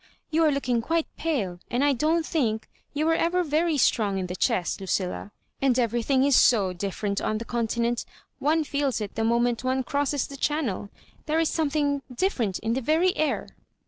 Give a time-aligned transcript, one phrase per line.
[0.31, 4.25] You are looking quite pale, and I don't think you were ever veiT" strong in
[4.25, 5.31] the chest, Lucilla;
[5.61, 8.03] and everything is so different on the Continent—
[8.49, 10.89] one feels it the moment one crosses the Channel;
[11.27, 13.49] there is something different in the very air.